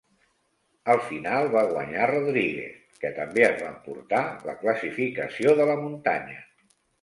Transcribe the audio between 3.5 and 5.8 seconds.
va emportar la classificació de la